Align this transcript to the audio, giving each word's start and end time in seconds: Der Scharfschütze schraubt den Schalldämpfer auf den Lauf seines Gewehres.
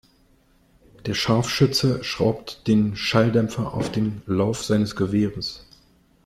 Der 1.05 1.13
Scharfschütze 1.13 2.03
schraubt 2.03 2.65
den 2.65 2.95
Schalldämpfer 2.95 3.75
auf 3.75 3.91
den 3.91 4.23
Lauf 4.25 4.65
seines 4.65 4.95
Gewehres. 4.95 5.63